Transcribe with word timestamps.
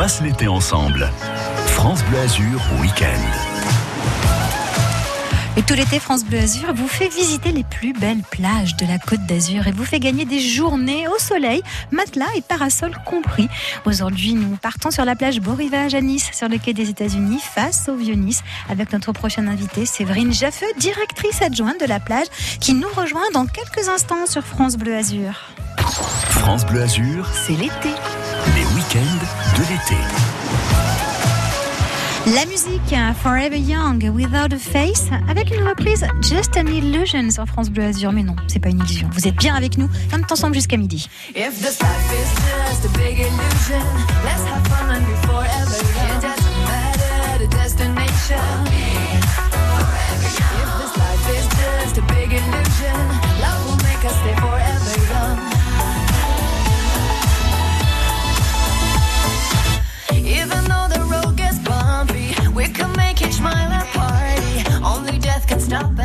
passe 0.00 0.22
l'été 0.22 0.48
ensemble. 0.48 1.10
France 1.66 2.02
Bleu 2.04 2.20
Azur 2.20 2.58
Week-end. 2.80 3.20
Et 5.58 5.62
tout 5.62 5.74
l'été, 5.74 6.00
France 6.00 6.24
Bleu 6.24 6.38
Azur 6.38 6.72
vous 6.72 6.88
fait 6.88 7.08
visiter 7.08 7.52
les 7.52 7.64
plus 7.64 7.92
belles 7.92 8.22
plages 8.30 8.76
de 8.76 8.86
la 8.86 8.96
Côte 8.98 9.26
d'Azur 9.26 9.66
et 9.66 9.72
vous 9.72 9.84
fait 9.84 10.00
gagner 10.00 10.24
des 10.24 10.40
journées 10.40 11.06
au 11.06 11.18
soleil, 11.18 11.62
matelas 11.90 12.30
et 12.34 12.40
parasol 12.40 12.96
compris. 13.04 13.50
Aujourd'hui, 13.84 14.32
nous 14.32 14.56
partons 14.56 14.90
sur 14.90 15.04
la 15.04 15.16
plage 15.16 15.38
Beau 15.38 15.52
Rivage 15.52 15.94
à 15.94 16.00
Nice, 16.00 16.30
sur 16.32 16.48
le 16.48 16.56
quai 16.56 16.72
des 16.72 16.88
États-Unis, 16.88 17.40
face 17.54 17.90
au 17.90 17.94
Vieux-Nice, 17.94 18.42
avec 18.70 18.94
notre 18.94 19.12
prochaine 19.12 19.48
invitée, 19.48 19.84
Séverine 19.84 20.32
Jaffeux, 20.32 20.72
directrice 20.78 21.42
adjointe 21.42 21.78
de 21.78 21.84
la 21.84 22.00
plage, 22.00 22.28
qui 22.58 22.72
nous 22.72 22.88
rejoint 22.96 23.30
dans 23.34 23.44
quelques 23.44 23.86
instants 23.90 24.24
sur 24.26 24.44
France 24.44 24.78
Bleu 24.78 24.96
Azur. 24.96 25.50
France 26.30 26.64
Bleu 26.64 26.84
Azur, 26.84 27.28
C'est 27.34 27.52
l'été. 27.52 27.90
Les 28.60 28.66
week-ends 28.74 29.24
de 29.56 29.62
l'été. 29.70 29.96
La 32.36 32.44
musique 32.44 32.94
Forever 33.22 33.58
Young, 33.58 34.10
Without 34.14 34.52
a 34.52 34.58
Face, 34.58 35.08
avec 35.28 35.50
une 35.50 35.66
reprise 35.66 36.06
Just 36.20 36.58
an 36.58 36.66
Illusion 36.66 37.30
sur 37.30 37.46
France 37.46 37.70
Bleu 37.70 37.84
Azur. 37.84 38.12
Mais 38.12 38.22
non, 38.22 38.36
c'est 38.48 38.58
pas 38.58 38.68
une 38.68 38.80
illusion. 38.80 39.08
Vous 39.14 39.26
êtes 39.26 39.36
bien 39.36 39.54
avec 39.54 39.78
nous, 39.78 39.88
on 40.12 40.18
est 40.18 40.30
ensemble 40.30 40.54
jusqu'à 40.54 40.76
midi. 40.76 41.08
If 41.34 41.62
this 41.62 41.80
life 41.80 42.12
is 42.12 42.28
just 42.36 42.84
a 42.84 42.98
big 42.98 43.18
illusion, 43.20 43.82
let's 44.24 44.44
have 44.44 44.66
fun 44.68 44.90
and 44.90 45.06
be 45.06 45.14
forever 45.26 45.80
young. 45.96 46.18
It 46.18 46.20
doesn't 46.20 46.58
matter 46.66 47.38
the 47.38 47.48
destination. 47.56 48.44
If 50.12 50.20
this 50.76 50.96
life 50.98 51.26
is 51.34 51.46
just 51.48 51.96
a 51.96 52.02
big 52.12 52.30
illusion, 52.30 52.98
love 53.40 53.64
will 53.66 53.80
make 53.82 54.04
us 54.04 54.14
stay 54.20 54.34
forever 54.36 54.49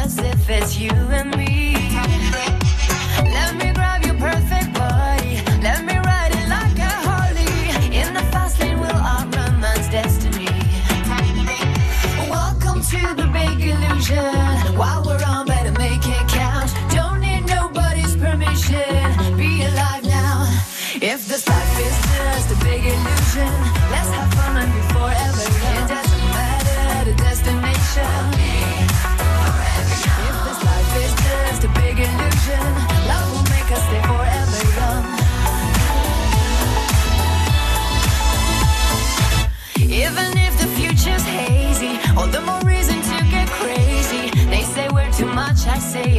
us 0.06 0.20
if 0.20 0.50
it's 0.50 0.78
you 0.78 0.92
and 0.92 1.36
me. 1.36 1.45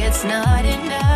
It's 0.07 0.23
not 0.23 0.65
enough. 0.65 1.06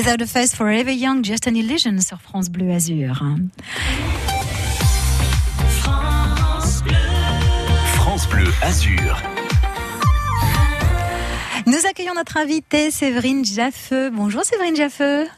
Without 0.00 0.22
a 0.22 0.26
Face 0.26 0.54
Forever 0.54 0.90
Young, 0.90 1.22
Just 1.22 1.46
an 1.46 1.54
Illusion 1.54 2.00
sur 2.00 2.18
France 2.22 2.48
Bleu 2.48 2.72
Azur. 2.72 3.22
France 7.96 8.26
Bleu 8.30 8.50
Azur. 8.62 9.22
Nous 11.66 11.86
accueillons 11.86 12.14
notre 12.14 12.38
invitée 12.38 12.90
Séverine 12.90 13.44
Jaffeux. 13.44 14.08
Bonjour 14.08 14.42
Séverine 14.42 14.74
Jaffeux. 14.74 15.28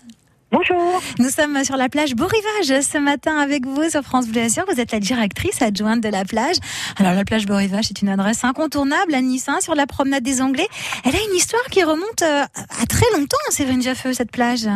Bonjour. 0.53 1.01
Nous 1.19 1.31
sommes 1.31 1.65
sur 1.65 1.79
la 1.79 1.89
plage 1.89 2.15
Beau 2.15 2.27
Rivage 2.27 2.83
ce 2.83 2.99
matin 2.99 3.39
avec 3.39 3.65
vous 3.65 3.89
sur 3.89 4.03
France 4.03 4.29
Bleu 4.29 4.43
Azur. 4.43 4.65
Vous 4.69 4.79
êtes 4.79 4.93
la 4.93 5.01
directrice 5.01 5.63
adjointe 5.63 6.03
de 6.03 6.11
la 6.11 6.27
plage. 6.27 6.57
Alors 6.99 7.15
la 7.15 7.25
plage 7.25 7.47
Beau 7.47 7.57
Rivage 7.57 7.91
est 7.91 8.03
une 8.03 8.11
adresse 8.11 8.45
incontournable 8.45 9.15
à 9.15 9.23
Nice, 9.23 9.49
hein, 9.49 9.61
sur 9.63 9.75
la 9.75 9.87
promenade 9.87 10.23
des 10.23 10.43
Anglais. 10.43 10.69
Elle 11.07 11.17
a 11.17 11.25
une 11.27 11.35
histoire 11.35 11.65
qui 11.71 11.83
remonte 11.83 12.21
euh, 12.21 12.43
à 12.45 12.87
très 12.87 13.07
longtemps, 13.19 13.39
Séverine 13.49 13.81
Jaffeux, 13.81 14.13
cette 14.13 14.31
plage. 14.31 14.67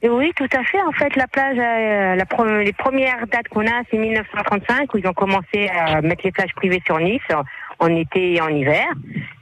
Et 0.00 0.08
Oui, 0.08 0.32
tout 0.34 0.48
à 0.50 0.64
fait. 0.64 0.80
En 0.80 0.92
fait, 0.92 1.14
la 1.14 1.26
plage, 1.26 1.58
euh, 1.58 2.16
la 2.16 2.62
les 2.62 2.72
premières 2.72 3.26
dates 3.30 3.48
qu'on 3.50 3.66
a, 3.66 3.82
c'est 3.90 3.98
1935, 3.98 4.94
où 4.94 4.96
ils 4.96 5.06
ont 5.06 5.12
commencé 5.12 5.68
à 5.68 6.00
mettre 6.00 6.22
les 6.24 6.32
plages 6.32 6.54
privées 6.56 6.82
sur 6.86 6.98
Nice, 6.98 7.20
en, 7.82 7.94
été 7.96 8.34
et 8.34 8.40
en 8.40 8.48
hiver. 8.48 8.86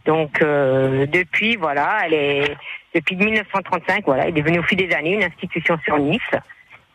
Donc, 0.07 0.43
euh, 0.43 1.07
depuis, 1.07 1.57
voilà, 1.57 2.01
elle 2.05 2.15
est 2.15 2.57
depuis 2.95 3.15
1935, 3.15 4.05
voilà, 4.07 4.25
elle 4.25 4.31
est 4.31 4.41
devenue 4.41 4.59
au 4.59 4.63
fil 4.65 4.79
des 4.79 4.93
années 4.93 5.15
une 5.15 5.23
institution 5.23 5.79
sur 5.85 5.99
Nice. 5.99 6.21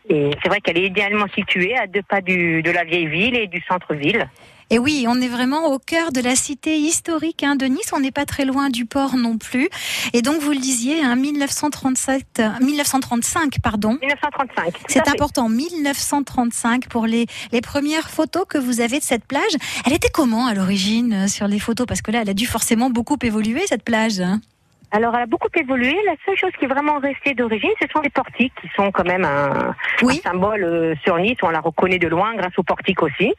Et 0.08 0.30
c'est 0.42 0.48
vrai 0.48 0.60
qu'elle 0.60 0.78
est 0.78 0.86
idéalement 0.86 1.26
située 1.34 1.76
à 1.76 1.86
deux 1.86 2.02
pas 2.02 2.20
de 2.20 2.70
la 2.70 2.84
vieille 2.84 3.06
ville 3.06 3.36
et 3.36 3.46
du 3.46 3.60
centre-ville. 3.62 4.28
Et 4.70 4.80
oui, 4.80 5.06
on 5.08 5.20
est 5.20 5.28
vraiment 5.28 5.66
au 5.72 5.78
cœur 5.78 6.10
de 6.10 6.20
la 6.20 6.34
cité 6.34 6.76
historique 6.76 7.44
hein, 7.44 7.54
de 7.54 7.66
Nice. 7.66 7.92
On 7.94 8.00
n'est 8.00 8.10
pas 8.10 8.24
très 8.24 8.44
loin 8.44 8.68
du 8.68 8.84
port 8.84 9.14
non 9.16 9.38
plus. 9.38 9.68
Et 10.12 10.22
donc, 10.22 10.40
vous 10.40 10.50
le 10.50 10.58
disiez, 10.58 11.04
hein, 11.04 11.14
1937, 11.14 12.24
euh, 12.40 12.48
1935, 12.60 13.60
pardon. 13.62 13.90
1935. 14.02 14.72
tout 14.72 14.78
à 14.80 14.88
C'est 14.88 15.08
important, 15.08 15.48
1935 15.48 16.88
pour 16.88 17.06
les, 17.06 17.26
les 17.52 17.60
premières 17.60 18.10
photos 18.10 18.44
que 18.48 18.58
vous 18.58 18.80
avez 18.80 18.98
de 18.98 19.04
cette 19.04 19.24
plage. 19.24 19.52
Elle 19.86 19.92
était 19.92 20.10
comment 20.12 20.46
à 20.46 20.54
l'origine 20.54 21.12
euh, 21.12 21.28
sur 21.28 21.46
les 21.46 21.60
photos? 21.60 21.86
Parce 21.86 22.02
que 22.02 22.10
là, 22.10 22.22
elle 22.22 22.30
a 22.30 22.34
dû 22.34 22.46
forcément 22.46 22.90
beaucoup 22.90 23.16
évoluer, 23.22 23.62
cette 23.66 23.84
plage. 23.84 24.18
hein. 24.20 24.40
Alors, 24.90 25.14
elle 25.14 25.22
a 25.22 25.26
beaucoup 25.26 25.48
évolué. 25.54 25.94
La 26.06 26.14
seule 26.24 26.36
chose 26.36 26.50
qui 26.58 26.64
est 26.64 26.68
vraiment 26.68 26.98
restée 26.98 27.34
d'origine, 27.34 27.70
ce 27.80 27.86
sont 27.92 28.00
les 28.00 28.10
portiques, 28.10 28.52
qui 28.60 28.68
sont 28.76 28.90
quand 28.90 29.04
même 29.06 29.24
un, 29.24 29.74
Oui. 30.02 30.20
un 30.24 30.30
symbole 30.30 30.64
euh, 30.64 30.94
sur 31.04 31.16
Nice. 31.18 31.38
On 31.42 31.50
la 31.50 31.60
reconnaît 31.60 31.98
de 31.98 32.08
loin 32.08 32.34
grâce 32.34 32.56
aux 32.58 32.62
portiques 32.64 33.02
aussi. 33.02 33.32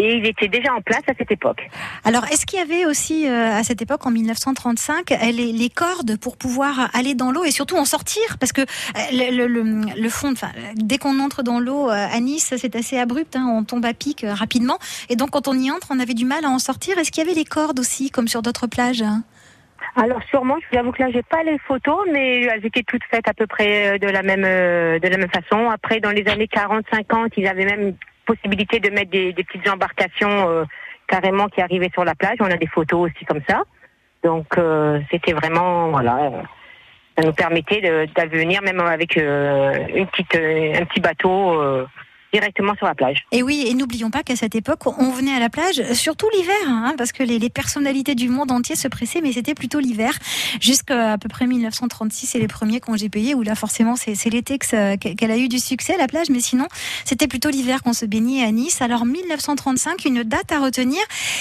Et 0.00 0.14
il 0.16 0.26
était 0.26 0.48
déjà 0.48 0.72
en 0.72 0.80
place 0.80 1.02
à 1.08 1.12
cette 1.16 1.30
époque. 1.30 1.68
Alors, 2.04 2.24
est-ce 2.32 2.46
qu'il 2.46 2.58
y 2.58 2.62
avait 2.62 2.86
aussi 2.86 3.28
euh, 3.28 3.52
à 3.52 3.62
cette 3.62 3.82
époque, 3.82 4.06
en 4.06 4.10
1935, 4.10 5.12
euh, 5.12 5.16
les, 5.32 5.52
les 5.52 5.68
cordes 5.68 6.18
pour 6.18 6.36
pouvoir 6.36 6.88
aller 6.94 7.14
dans 7.14 7.30
l'eau 7.30 7.44
et 7.44 7.50
surtout 7.50 7.76
en 7.76 7.84
sortir? 7.84 8.38
Parce 8.38 8.52
que 8.52 8.62
euh, 8.62 8.64
le, 9.12 9.46
le, 9.46 9.46
le, 9.46 10.00
le 10.00 10.08
fond, 10.08 10.32
dès 10.74 10.98
qu'on 10.98 11.20
entre 11.20 11.42
dans 11.42 11.60
l'eau 11.60 11.90
euh, 11.90 11.92
à 11.92 12.18
Nice, 12.20 12.54
c'est 12.56 12.76
assez 12.76 12.98
abrupt, 12.98 13.36
hein, 13.36 13.46
on 13.54 13.64
tombe 13.64 13.84
à 13.84 13.92
pic 13.92 14.24
rapidement. 14.26 14.78
Et 15.10 15.16
donc, 15.16 15.30
quand 15.30 15.48
on 15.48 15.54
y 15.54 15.70
entre, 15.70 15.88
on 15.90 16.00
avait 16.00 16.14
du 16.14 16.24
mal 16.24 16.44
à 16.44 16.48
en 16.48 16.58
sortir. 16.58 16.98
Est-ce 16.98 17.10
qu'il 17.10 17.22
y 17.22 17.26
avait 17.26 17.38
les 17.38 17.44
cordes 17.44 17.78
aussi, 17.78 18.10
comme 18.10 18.28
sur 18.28 18.40
d'autres 18.40 18.66
plages? 18.66 19.04
Alors 19.96 20.22
sûrement, 20.30 20.56
je 20.60 20.66
vous 20.72 20.78
avoue 20.78 20.92
que 20.92 21.02
là 21.02 21.10
j'ai 21.10 21.22
pas 21.22 21.42
les 21.42 21.58
photos, 21.58 22.06
mais 22.12 22.42
elles 22.42 22.64
étaient 22.64 22.84
toutes 22.84 23.02
faites 23.10 23.26
à 23.26 23.34
peu 23.34 23.46
près 23.46 23.98
de 23.98 24.06
la 24.06 24.22
même 24.22 24.42
de 24.42 25.08
la 25.08 25.16
même 25.16 25.30
façon. 25.30 25.68
Après, 25.68 25.98
dans 26.00 26.10
les 26.10 26.24
années 26.28 26.46
40-50, 26.46 27.32
ils 27.36 27.46
avaient 27.46 27.64
même 27.64 27.94
possibilité 28.30 28.80
de 28.80 28.90
mettre 28.90 29.10
des, 29.10 29.32
des 29.32 29.44
petites 29.44 29.68
embarcations 29.68 30.48
euh, 30.48 30.64
carrément 31.06 31.48
qui 31.48 31.60
arrivaient 31.60 31.90
sur 31.92 32.04
la 32.04 32.14
plage. 32.14 32.38
On 32.40 32.50
a 32.50 32.56
des 32.56 32.66
photos 32.66 33.10
aussi 33.10 33.24
comme 33.24 33.42
ça. 33.48 33.62
Donc 34.22 34.46
euh, 34.58 35.00
c'était 35.10 35.32
vraiment 35.32 35.88
voilà, 35.88 36.16
euh, 36.26 36.42
ça 37.16 37.24
nous 37.24 37.32
permettait 37.32 37.80
de, 37.80 38.06
de 38.06 38.36
venir 38.36 38.62
même 38.62 38.80
avec 38.80 39.16
euh, 39.16 39.86
une 39.94 40.06
petite 40.06 40.34
euh, 40.36 40.80
un 40.80 40.84
petit 40.84 41.00
bateau 41.00 41.86
directement 42.32 42.74
sur 42.76 42.86
la 42.86 42.94
plage. 42.94 43.24
Et 43.32 43.42
oui, 43.42 43.64
et 43.66 43.74
n'oublions 43.74 44.10
pas 44.10 44.22
qu'à 44.22 44.36
cette 44.36 44.54
époque, 44.54 44.86
on 44.86 45.10
venait 45.10 45.34
à 45.34 45.40
la 45.40 45.48
plage, 45.48 45.82
surtout 45.92 46.28
l'hiver, 46.34 46.54
hein, 46.66 46.94
parce 46.96 47.12
que 47.12 47.22
les, 47.22 47.50
personnalités 47.50 48.14
du 48.14 48.28
monde 48.28 48.52
entier 48.52 48.76
se 48.76 48.86
pressaient, 48.86 49.20
mais 49.20 49.32
c'était 49.32 49.54
plutôt 49.54 49.80
l'hiver, 49.80 50.16
jusqu'à 50.60 51.18
peu 51.18 51.28
près 51.28 51.46
1936, 51.46 52.26
c'est 52.26 52.38
les 52.38 52.46
premiers 52.46 52.80
congés 52.80 53.08
payés, 53.08 53.34
où 53.34 53.42
là 53.42 53.54
forcément 53.54 53.96
c'est 53.96 54.30
l'été 54.30 54.58
qu'elle 54.58 55.30
a 55.30 55.36
eu 55.36 55.48
du 55.48 55.58
succès 55.58 55.96
la 55.98 56.06
plage, 56.06 56.30
mais 56.30 56.40
sinon 56.40 56.66
c'était 57.04 57.26
plutôt 57.26 57.50
l'hiver 57.50 57.82
qu'on 57.82 57.92
se 57.92 58.06
baignait 58.06 58.44
à 58.44 58.52
Nice. 58.52 58.80
Alors 58.82 59.04
1935, 59.04 60.04
une 60.04 60.22
date 60.22 60.52
à 60.52 60.60
retenir. 60.60 61.00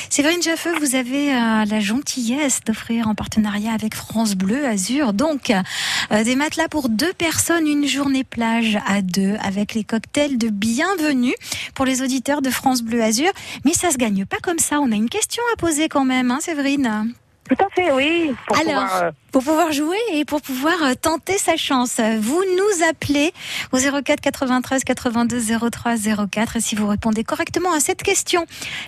Séverine 0.09 0.41
Jaffeux, 0.41 0.77
vous 0.80 0.95
avez 0.95 1.33
euh, 1.33 1.65
la 1.65 1.80
gentillesse 1.80 2.62
d'offrir 2.65 3.07
en 3.07 3.15
partenariat 3.15 3.71
avec 3.71 3.94
France 3.94 4.36
Bleu 4.36 4.65
Azur, 4.65 5.13
donc 5.13 5.51
euh, 5.51 6.24
des 6.24 6.36
matelas 6.36 6.68
pour 6.68 6.89
deux 6.89 7.13
personnes, 7.13 7.68
une 7.68 7.86
journée 7.86 8.24
plage 8.24 8.80
à 8.88 9.01
deux, 9.01 9.36
avec 9.41 9.74
les 9.74 9.83
cocktails 9.83 10.38
de 10.38 10.50
bienvenue 10.80 11.36
pour 11.76 11.84
les 11.84 12.02
auditeurs 12.02 12.42
de 12.42 12.50
France 12.50 12.84
Bleu 12.84 13.02
Azur. 13.04 13.31
Mais 13.66 13.74
ça 13.74 13.92
se 13.92 13.98
gagne 13.98 14.26
pas 14.26 14.38
comme 14.42 14.60
ça. 14.60 14.80
On 14.80 14.94
a 14.94 14.96
une 14.96 15.10
question 15.10 15.44
à 15.54 15.58
poser 15.58 15.90
quand 15.90 16.06
même, 16.06 16.31
hein, 16.31 16.40
Séverine. 16.40 17.14
Tout 17.50 17.58
à 17.62 17.68
fait, 17.76 17.92
oui. 17.92 18.34
Pour 18.48 18.58
Alors, 18.58 18.84
pouvoir, 18.84 19.04
euh, 19.04 19.12
Pour 19.31 19.44
pouvoir 19.44 19.72
jouer 19.72 19.98
et 20.14 20.26
pour 20.26 20.42
pouvoir 20.42 20.81
euh, 20.84 20.94
tenter 21.00 21.38
sa 21.38 21.56
chance, 21.56 22.00
vous 22.20 22.44
nous 22.58 22.86
appelez 22.90 23.31
au 23.72 23.78
04 23.78 24.22
93 24.22 24.84
82 24.84 25.40
03 25.70 25.96
04 26.31 26.56
et 26.56 26.62
si 26.62 26.76
vous 26.76 26.88
répondez 26.88 27.24
correctement 27.24 27.72
à 27.72 27.80
cette 27.80 28.02
question, 28.02 28.46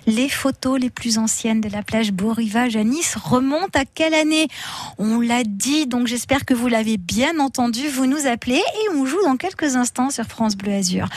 les 0.08 0.30
photos 0.30 0.80
les 0.80 0.90
plus 0.90 1.20
anciennes 1.20 1.62
de 1.62 1.70
la 1.70 1.84
plage 1.84 2.12
Beau 2.12 2.34
Rivage 2.34 2.76
à 2.76 2.84
Nice 2.84 3.16
remontent 3.22 3.80
à 3.80 3.86
quelle 3.86 4.16
année? 4.16 4.48
On 4.98 5.20
l'a 5.20 5.44
dit, 5.44 5.86
donc 5.86 6.08
j'espère 6.08 6.46
que 6.46 6.56
vous 6.56 6.68
l'avez 6.68 6.98
bien 6.98 7.40
entendu. 7.40 7.88
Vous 7.90 8.08
nous 8.08 8.26
appelez 8.26 8.56
et 8.56 8.90
on 8.96 9.06
joue 9.06 9.22
dans 9.24 9.38
quelques 9.38 9.76
instants 9.76 10.10
sur 10.10 10.26
France 10.26 10.56
Bleu 10.56 10.74
Azur. 10.74 11.08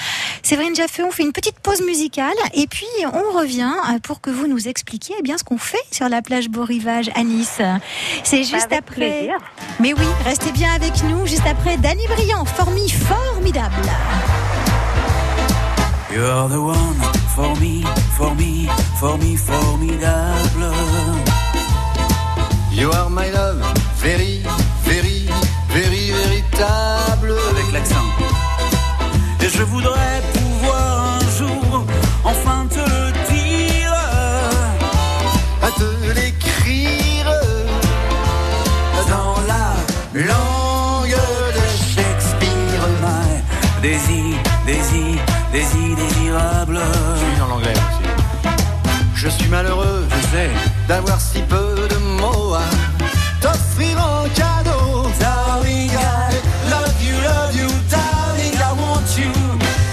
Séverine 0.43 0.75
Jaffeux, 0.75 1.05
on 1.05 1.11
fait 1.11 1.23
une 1.23 1.32
petite 1.32 1.59
pause 1.61 1.81
musicale 1.82 2.35
et 2.53 2.67
puis 2.67 2.87
on 3.05 3.38
revient 3.38 3.73
euh, 3.91 3.99
pour 4.00 4.20
que 4.20 4.31
vous 4.31 4.47
nous 4.49 4.69
expliquiez 4.69 5.15
eh 5.19 5.23
bien 5.23 5.38
ce 5.38 5.44
qu'on 5.44 5.59
fait 5.59 5.79
sur 5.91 6.11
la 6.11 6.20
plage 6.20 6.50
Beau 6.50 6.65
Rivage 6.65 7.11
à 7.15 7.23
Nice. 7.23 7.61
C'est 8.23 8.44
juste 8.44 8.67
avec 8.70 8.81
après. 8.81 9.13
Plaisir. 9.14 9.37
Mais 9.81 9.93
oui, 9.93 10.06
restez 10.25 10.52
bien 10.52 10.72
avec 10.75 11.02
nous 11.05 11.26
juste 11.26 11.46
après 11.46 11.76
Danny 11.76 12.06
Briand, 12.06 12.44
formi 12.44 12.88
formidable. 12.90 13.90
You're 16.12 16.49
the 16.49 16.61
one 16.61 17.00
for 17.34 17.56
me, 17.61 17.84
for 18.16 18.34
me, 18.34 18.69
for 19.00 19.19
me, 19.19 19.37
formidable. 19.37 20.72
You 22.72 22.90
are 22.93 23.11
my 23.11 23.31
love, 23.31 23.62
very, 23.96 24.43
very, 24.84 25.28
very 25.70 26.12
véritable. 26.12 27.34
Avec 27.50 27.72
l'accent. 27.72 28.05
Et 29.40 29.49
je 29.49 29.62
voudrais 29.64 30.22
d'avoir 50.88 51.20
si 51.20 51.40
peu 51.42 51.88
de 51.88 51.96
mots 52.20 52.54
à 52.54 52.64
t'offrir 53.40 53.96
en 53.98 54.25
cadeau. 54.34 55.08
darling, 55.20 55.90
love 56.70 57.02
you, 57.02 57.14
love 57.22 57.54
you, 57.54 57.69
darling, 57.88 58.54
I 58.54 58.72
want 58.72 59.16
you. 59.16 59.31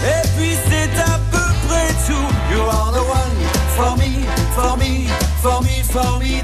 Et 0.04 0.28
puis 0.36 0.58
c'est 0.68 1.00
à 1.00 1.20
peu 1.32 1.46
près 1.68 1.90
tout. 2.08 2.28
You 2.52 2.62
are 2.62 2.92
the 2.92 3.02
one 3.02 3.38
For 3.76 3.96
me, 3.98 4.26
for 4.56 4.78
me, 4.78 5.08
for 5.42 5.62
me, 5.62 5.84
formidable. 5.84 6.42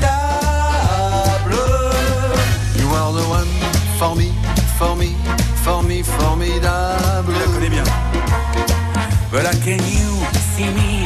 You 2.78 2.88
are 2.94 3.14
the 3.14 3.28
one 3.28 3.48
for 3.98 4.16
me, 4.16 4.32
for 4.78 4.96
me, 4.96 5.16
for 5.64 5.84
me, 5.84 6.04
formidable. 6.04 7.34
Je 7.34 7.40
la 7.40 7.54
connais 7.54 7.70
bien. 7.70 7.84
But 9.32 9.44
can 9.64 9.80
you 9.90 10.26
see 10.56 10.70
me, 10.74 11.06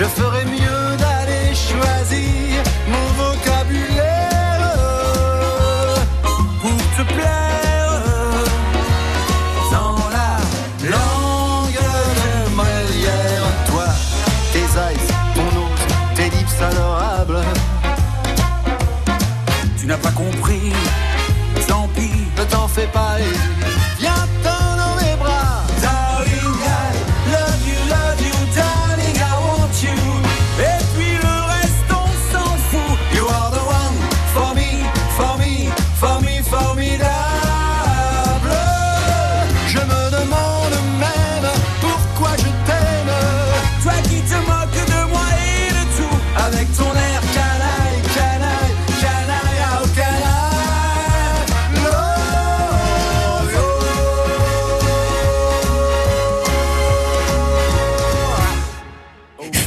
Je 0.00 0.06
ferais 0.06 0.29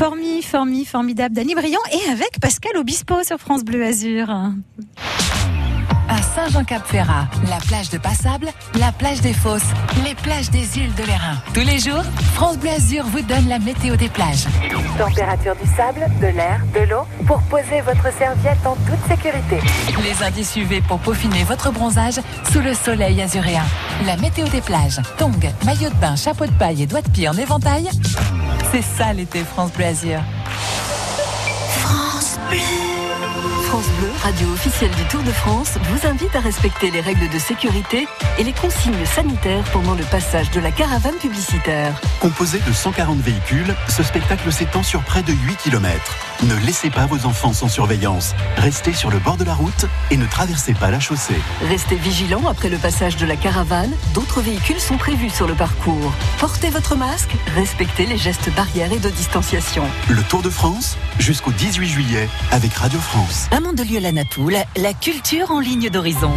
Formi, 0.03 0.41
formi, 0.41 0.83
formidable 0.83 1.33
Danny 1.33 1.55
Briand 1.55 1.79
et 1.93 2.11
avec 2.11 2.37
Pascal 2.41 2.75
Obispo 2.75 3.23
sur 3.23 3.37
France 3.37 3.63
Bleu 3.63 3.85
Azur. 3.85 4.27
À 6.09 6.21
Saint-Jean-Cap-Ferrat, 6.21 7.27
la 7.49 7.57
plage 7.67 7.89
de 7.89 7.97
Passable, 7.97 8.47
la 8.75 8.91
plage 8.91 9.21
des 9.21 9.33
Fosses, 9.33 9.61
les 10.03 10.15
plages 10.15 10.49
des 10.49 10.77
îles 10.77 10.93
de 10.95 11.03
l'Airain. 11.03 11.37
Tous 11.53 11.61
les 11.61 11.79
jours, 11.79 12.03
France 12.33 12.57
Bleu 12.57 12.71
Azur 12.71 13.05
vous 13.05 13.21
donne 13.21 13.47
la 13.47 13.59
météo 13.59 13.95
des 13.95 14.09
plages. 14.09 14.45
Température 14.97 15.55
du 15.55 15.69
sable, 15.75 16.05
de 16.21 16.27
l'air, 16.27 16.61
de 16.73 16.89
l'eau 16.89 17.03
pour 17.25 17.41
poser 17.43 17.81
votre 17.81 18.11
serviette 18.17 18.65
en 18.65 18.75
toute 18.75 19.07
sécurité. 19.07 19.59
Les 20.03 20.23
indices 20.23 20.55
UV 20.55 20.81
pour 20.81 20.99
peaufiner 20.99 21.43
votre 21.45 21.71
bronzage 21.71 22.19
sous 22.51 22.59
le 22.59 22.73
soleil 22.73 23.21
azuréen. 23.21 23.63
La 24.05 24.17
météo 24.17 24.47
des 24.49 24.61
plages, 24.61 24.99
tongs, 25.17 25.31
maillot 25.65 25.89
de 25.89 25.95
bain, 25.95 26.15
chapeau 26.15 26.45
de 26.45 26.51
paille 26.51 26.83
et 26.83 26.87
doigts 26.87 27.01
de 27.01 27.09
pied 27.09 27.29
en 27.29 27.37
éventail. 27.37 27.89
C'est 28.71 28.83
ça 28.83 29.13
l'été 29.13 29.43
France 29.43 29.71
Bleu 29.71 29.85
Azur. 29.85 30.19
France 31.79 32.37
Bleu. 32.49 32.92
France 33.73 33.89
Bleu, 33.97 34.09
radio 34.21 34.47
officielle 34.53 34.91
du 34.91 35.03
Tour 35.05 35.23
de 35.23 35.31
France, 35.31 35.79
vous 35.89 36.07
invite 36.07 36.35
à 36.35 36.41
respecter 36.41 36.91
les 36.91 37.01
règles 37.01 37.27
de 37.27 37.39
sécurité 37.39 38.07
et 38.37 38.43
les 38.43 38.53
consignes 38.53 39.03
sanitaires 39.03 39.63
pendant 39.73 39.95
le 39.95 40.03
passage 40.03 40.51
de 40.51 40.59
la 40.59 40.69
caravane 40.69 41.15
publicitaire. 41.15 41.99
Composé 42.19 42.59
de 42.59 42.71
140 42.71 43.17
véhicules, 43.17 43.73
ce 43.89 44.03
spectacle 44.03 44.51
s'étend 44.51 44.83
sur 44.83 45.01
près 45.01 45.23
de 45.23 45.33
8 45.33 45.55
km. 45.55 46.15
Ne 46.43 46.55
laissez 46.67 46.91
pas 46.91 47.07
vos 47.07 47.25
enfants 47.25 47.51
sans 47.51 47.67
surveillance. 47.67 48.35
Restez 48.57 48.93
sur 48.93 49.09
le 49.09 49.17
bord 49.17 49.37
de 49.37 49.43
la 49.43 49.55
route 49.55 49.87
et 50.11 50.17
ne 50.17 50.25
traversez 50.27 50.75
pas 50.75 50.91
la 50.91 50.99
chaussée. 50.99 51.39
Restez 51.67 51.95
vigilants 51.95 52.47
après 52.47 52.69
le 52.69 52.77
passage 52.77 53.17
de 53.17 53.25
la 53.25 53.37
caravane. 53.37 53.91
D'autres 54.13 54.41
véhicules 54.41 54.79
sont 54.79 54.97
prévus 54.97 55.31
sur 55.31 55.47
le 55.47 55.55
parcours. 55.55 56.13
Portez 56.37 56.69
votre 56.69 56.95
masque, 56.95 57.35
respectez 57.55 58.05
les 58.05 58.17
gestes 58.17 58.53
barrières 58.53 58.93
et 58.93 58.99
de 58.99 59.09
distanciation. 59.09 59.83
Le 60.09 60.21
Tour 60.21 60.43
de 60.43 60.51
France 60.51 60.97
jusqu'au 61.17 61.51
18 61.51 61.87
juillet 61.87 62.29
avec 62.51 62.73
Radio 62.73 62.99
France. 62.99 63.47
Mandelieu-la-Napoule, 63.63 64.57
la 64.75 64.93
culture 64.93 65.51
en 65.51 65.59
ligne 65.59 65.89
d'horizon. 65.89 66.31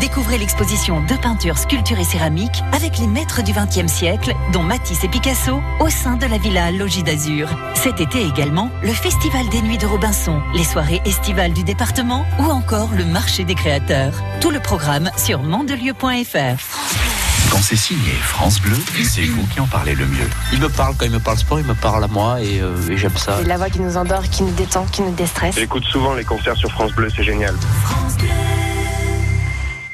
Découvrez 0.00 0.36
l'exposition 0.36 1.00
de 1.04 1.14
peinture, 1.14 1.56
sculpture 1.56 1.98
et 2.00 2.04
céramique 2.04 2.62
avec 2.72 2.98
les 2.98 3.06
maîtres 3.06 3.42
du 3.42 3.52
XXe 3.52 3.90
siècle, 3.90 4.34
dont 4.52 4.64
Matisse 4.64 5.04
et 5.04 5.08
Picasso, 5.08 5.60
au 5.78 5.88
sein 5.88 6.16
de 6.16 6.26
la 6.26 6.38
Villa 6.38 6.72
Logis 6.72 7.04
d'Azur. 7.04 7.48
Cet 7.74 8.00
été 8.00 8.22
également, 8.26 8.70
le 8.82 8.92
Festival 8.92 9.48
des 9.48 9.62
Nuits 9.62 9.78
de 9.78 9.86
Robinson, 9.86 10.40
les 10.54 10.64
soirées 10.64 11.00
estivales 11.04 11.52
du 11.52 11.62
département 11.62 12.24
ou 12.40 12.44
encore 12.44 12.90
le 12.96 13.04
marché 13.04 13.44
des 13.44 13.54
créateurs. 13.54 14.14
Tout 14.40 14.50
le 14.50 14.58
programme 14.58 15.10
sur 15.16 15.42
mandelieu.fr. 15.42 17.11
Quand 17.52 17.60
c'est 17.60 17.76
signé 17.76 18.12
France 18.12 18.62
Bleu, 18.62 18.78
c'est 19.04 19.26
vous 19.26 19.46
qui 19.48 19.60
en 19.60 19.66
parlez 19.66 19.94
le 19.94 20.06
mieux. 20.06 20.26
Il 20.54 20.60
me 20.60 20.70
parle 20.70 20.94
quand 20.96 21.04
il 21.04 21.10
me 21.10 21.20
parle 21.20 21.36
sport, 21.36 21.60
il 21.60 21.66
me 21.66 21.74
parle 21.74 22.02
à 22.02 22.08
moi 22.08 22.40
et, 22.40 22.62
euh, 22.62 22.74
et 22.88 22.96
j'aime 22.96 23.14
ça. 23.18 23.36
C'est 23.38 23.46
la 23.46 23.58
voix 23.58 23.68
qui 23.68 23.80
nous 23.80 23.98
endort, 23.98 24.22
qui 24.22 24.42
nous 24.42 24.52
détend, 24.52 24.86
qui 24.86 25.02
nous 25.02 25.12
déstresse. 25.12 25.56
J'écoute 25.56 25.84
souvent 25.84 26.14
les 26.14 26.24
concerts 26.24 26.56
sur 26.56 26.70
France 26.70 26.92
Bleu, 26.92 27.08
c'est 27.14 27.24
génial. 27.24 27.54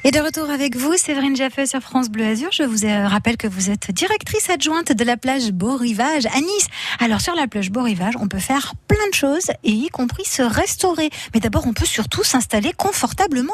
Et 0.05 0.13
de 0.13 0.21
retour 0.21 0.49
avec 0.51 0.77
vous, 0.77 0.97
Séverine 0.97 1.35
Jaffé 1.35 1.67
sur 1.67 1.81
France 1.81 2.11
Bleu 2.11 2.27
Azur. 2.27 2.51
Je 2.53 2.63
vous 2.63 2.85
euh, 2.85 3.09
rappelle 3.09 3.37
que 3.37 3.49
vous 3.49 3.71
êtes 3.71 3.91
directrice 3.91 4.49
adjointe 4.49 4.93
de 4.93 5.05
la 5.05 5.17
plage 5.17 5.51
Beau 5.51 5.77
Rivage 5.77 6.27
à 6.27 6.41
Nice. 6.41 6.69
Alors 7.01 7.21
sur 7.21 7.35
la 7.35 7.49
plage 7.49 7.73
Beau 7.73 7.83
Rivage, 7.83 8.15
on 8.21 8.29
peut 8.29 8.39
faire 8.39 8.75
plein 8.87 9.09
de 9.11 9.15
choses 9.15 9.51
et 9.65 9.73
y 9.73 9.89
compris 9.89 10.25
se 10.25 10.43
restaurer. 10.43 11.11
Mais 11.35 11.41
d'abord, 11.41 11.67
on 11.67 11.73
peut 11.73 11.85
surtout 11.85 12.23
s'installer 12.23 12.73
confortablement. 12.77 13.53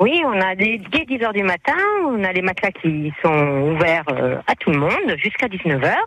Oui, 0.00 0.22
on 0.24 0.40
a 0.40 0.54
des, 0.54 0.78
dès 0.90 1.04
10 1.04 1.22
heures 1.24 1.32
du 1.34 1.42
matin, 1.42 1.76
on 2.06 2.24
a 2.24 2.32
les 2.32 2.40
matelas 2.40 2.72
qui 2.72 3.12
sont 3.22 3.74
ouverts 3.74 4.06
euh, 4.10 4.38
à 4.46 4.54
tout 4.54 4.70
le 4.70 4.78
monde 4.78 5.14
jusqu'à 5.18 5.46
19 5.46 5.84
heures. 5.84 6.06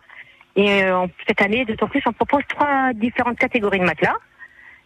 Et 0.56 0.82
euh, 0.82 1.06
cette 1.28 1.40
année, 1.40 1.64
d'autant 1.64 1.86
plus, 1.86 2.02
on 2.04 2.12
propose 2.12 2.42
trois 2.48 2.92
différentes 2.92 3.38
catégories 3.38 3.78
de 3.78 3.84
matelas. 3.84 4.16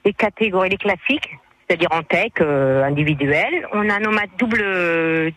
Les 0.04 0.12
catégories, 0.12 0.68
les 0.68 0.76
classiques, 0.76 1.30
c'est-à-dire 1.66 1.88
en 1.90 2.02
tech, 2.02 2.32
euh, 2.42 2.84
individuel. 2.84 3.66
On 3.72 3.88
a 3.88 3.98
nos 3.98 4.10
mat 4.10 4.28
double, 4.38 5.32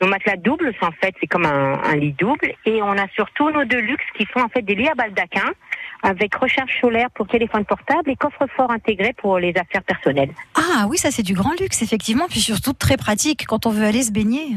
nos 0.00 0.08
matelas 0.08 0.36
doubles, 0.38 0.74
en 0.80 0.90
fait, 1.00 1.14
c'est 1.20 1.28
comme 1.28 1.46
un, 1.46 1.80
un 1.84 1.94
lit 1.94 2.16
double. 2.18 2.52
Et 2.66 2.82
on 2.82 2.98
a 2.98 3.06
surtout 3.14 3.48
nos 3.52 3.64
deux 3.64 3.80
luxe 3.80 4.04
qui 4.18 4.26
sont 4.34 4.40
en 4.42 4.48
fait 4.48 4.62
des 4.62 4.74
lits 4.74 4.88
à 4.88 4.96
baldaquin 4.96 5.52
avec 6.02 6.34
recharge 6.34 6.70
solaire 6.80 7.10
pour 7.12 7.26
téléphone 7.28 7.64
portable 7.64 8.10
et 8.10 8.16
coffre-fort 8.16 8.70
intégré 8.70 9.12
pour 9.12 9.38
les 9.38 9.50
affaires 9.56 9.82
personnelles. 9.82 10.30
Ah 10.56 10.86
oui, 10.88 10.98
ça 10.98 11.10
c'est 11.10 11.22
du 11.22 11.34
grand 11.34 11.58
luxe, 11.60 11.82
effectivement, 11.82 12.26
puis 12.28 12.40
surtout 12.40 12.72
très 12.72 12.96
pratique 12.96 13.44
quand 13.46 13.66
on 13.66 13.70
veut 13.70 13.84
aller 13.84 14.02
se 14.02 14.10
baigner, 14.12 14.56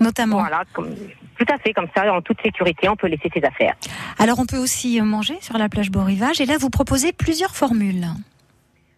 notamment. 0.00 0.38
Voilà, 0.40 0.62
comme- 0.72 0.94
tout 1.38 1.46
à 1.52 1.58
fait, 1.58 1.72
comme 1.72 1.86
ça, 1.96 2.12
en 2.12 2.20
toute 2.20 2.40
sécurité, 2.42 2.88
on 2.88 2.96
peut 2.96 3.06
laisser 3.06 3.30
ses 3.32 3.44
affaires. 3.44 3.74
Alors 4.18 4.38
on 4.40 4.46
peut 4.46 4.58
aussi 4.58 5.00
manger 5.00 5.36
sur 5.40 5.56
la 5.58 5.68
plage 5.68 5.90
Beau 5.90 6.02
Rivage 6.02 6.40
et 6.40 6.46
là 6.46 6.56
vous 6.58 6.70
proposez 6.70 7.12
plusieurs 7.12 7.54
formules. 7.54 8.06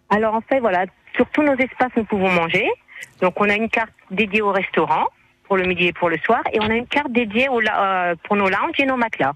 Alors 0.09 0.33
en 0.35 0.41
fait, 0.41 0.59
voilà, 0.59 0.85
sur 1.15 1.25
tous 1.31 1.41
nos 1.43 1.55
espaces, 1.55 1.91
nous 1.95 2.03
pouvons 2.05 2.29
manger. 2.31 2.67
Donc 3.21 3.39
on 3.39 3.49
a 3.49 3.55
une 3.55 3.69
carte 3.69 3.91
dédiée 4.11 4.41
au 4.41 4.51
restaurant 4.51 5.05
pour 5.45 5.57
le 5.57 5.63
midi 5.65 5.87
et 5.87 5.93
pour 5.93 6.09
le 6.09 6.17
soir, 6.19 6.41
et 6.53 6.59
on 6.61 6.69
a 6.69 6.75
une 6.75 6.87
carte 6.87 7.11
dédiée 7.11 7.49
au, 7.49 7.59
euh, 7.61 8.15
pour 8.23 8.35
nos 8.37 8.47
lounges 8.49 8.79
et 8.79 8.85
nos 8.85 8.95
matelas. 8.97 9.33